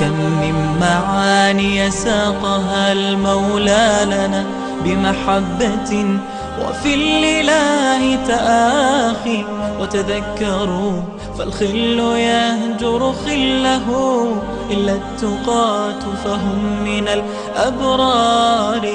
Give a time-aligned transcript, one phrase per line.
[0.00, 4.44] كم من معاني ساقها المولى لنا
[4.84, 6.18] بمحبة
[6.62, 9.44] وفي الإله تآخي
[9.80, 11.02] وتذكروا
[11.38, 13.86] فالخل يهجر خله
[14.70, 18.88] إلا التقاة فهم من الأبرار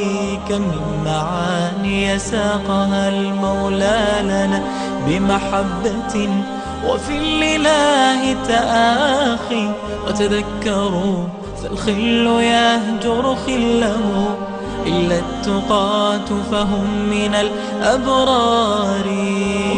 [0.49, 4.63] كم من معاني ساقها المولى لنا
[5.07, 6.29] بمحبة
[6.88, 9.71] وفي الإله تآخي
[10.07, 11.28] وتذكروا
[11.64, 14.37] فالخل يهجر خله.
[14.86, 19.07] إلا التقاة فهم من الأبرار.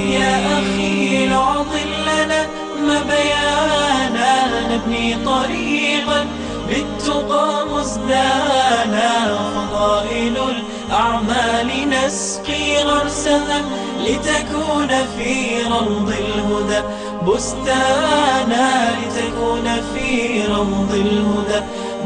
[0.10, 2.48] يا أخي العظم لنا
[2.88, 4.34] ما بيانا
[4.72, 6.26] نبني طريقا
[6.68, 9.38] بالتقى مزدانا.
[9.56, 13.62] فضائل الأعمال نسقي غرسها
[14.06, 16.82] لتكون في روض الهدى.
[17.28, 18.68] بستانا
[19.00, 20.08] لتكون في
[20.48, 21.60] روض الهدى.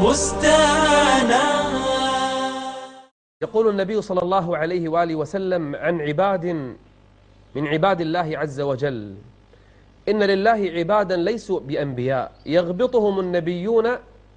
[0.04, 1.44] بستانا.
[3.42, 6.44] يقول النبي صلى الله عليه وآله وسلم عن عباد
[7.54, 9.14] من عباد الله عز وجل
[10.08, 13.86] إن لله عبادا ليسوا بأنبياء يغبطهم النبيون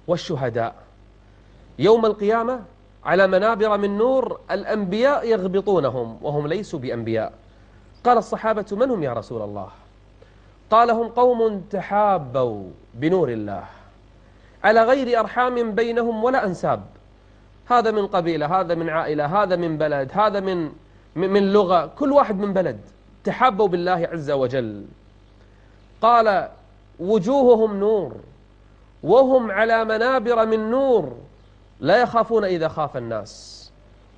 [0.06, 0.74] والشهداء.
[1.78, 2.60] يوم القيامة
[3.04, 7.32] على منابر من نور الأنبياء يغبطونهم وهم ليسوا بأنبياء.
[8.04, 9.68] قال الصحابة من هم يا رسول الله؟
[10.70, 13.64] قال هم قوم تحابوا بنور الله
[14.64, 16.82] على غير أرحام بينهم ولا أنساب.
[17.66, 20.72] هذا من قبيلة هذا من عائلة هذا من بلد هذا من
[21.16, 22.80] من لغة كل واحد من بلد.
[23.24, 24.84] تحابوا بالله عز وجل.
[26.02, 26.48] قال
[27.00, 28.16] وجوههم نور
[29.02, 31.16] وهم على منابر من نور.
[31.80, 33.64] لا يخافون إذا خاف الناس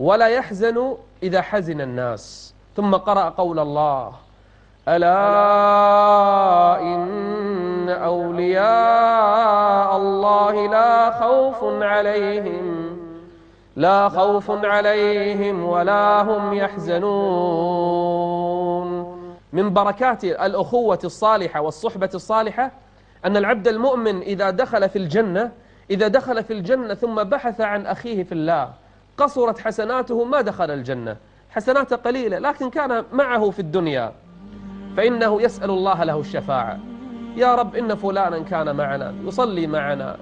[0.01, 2.55] ولا يحزن إذا حزن الناس.
[2.77, 4.13] ثم قرأ قول الله
[4.89, 12.97] ألا إن أولياء الله لا خوف عليهم
[13.77, 18.07] لا خوف عليهم ولا هم يحزنون.
[19.53, 22.71] من بركات الأخوة الصالحة والصحبة الصالحة
[23.25, 25.53] أن العبد المؤمن إذا دخل في الجنة
[25.91, 28.71] إذا دخل في الجنة ثم بحث عن أخيه في الله
[29.19, 31.17] قصرت حسناته ما دخل الجنة.
[31.57, 34.13] حسناته قليلة لكن كان معه في الدنيا.
[34.97, 36.79] فإنه يسأل الله له الشفاعة.
[37.37, 40.17] يا رب إن فلانا كان معنا يصلي معنا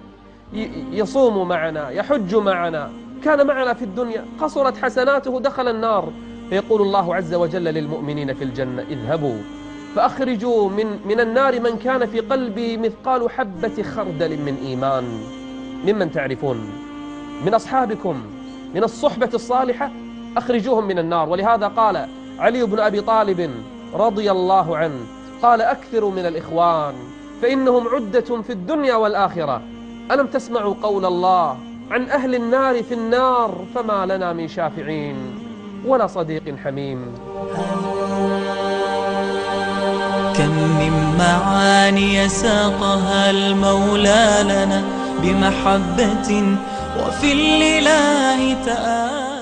[0.93, 2.91] يصوم معنا يحج معنا.
[3.25, 4.25] كان معنا في الدنيا.
[4.41, 6.12] قصرت حسناته دخل النار.
[6.50, 9.39] فيقول الله عز وجل للمؤمنين في الجنة اذهبوا
[9.94, 15.05] فأخرجوا من, من النار من كان في قلبي مثقال حبة خردل من إيمان.
[15.87, 16.71] ممن تعرفون؟
[17.47, 18.23] من أصحابكم؟
[18.75, 19.91] من الصحبة الصالحة؟
[20.37, 21.28] أخرجوهم من النار.
[21.28, 22.09] ولهذا قال
[22.39, 23.50] علي بن أبي طالب
[23.95, 25.00] رضي الله عنه
[25.43, 26.95] قال أكثروا من الإخوان
[27.43, 29.62] فإنهم عدة في الدنيا والآخرة.
[30.11, 31.59] ألم تسمعوا قول الله
[31.91, 35.17] عن أهل النار في النار فما لنا من شافعين
[35.87, 37.15] ولا صديق حميم؟
[40.37, 44.83] كم من معاني ساقها المولى لنا
[45.23, 46.56] بمحبة
[47.00, 49.34] وفي الإله تآل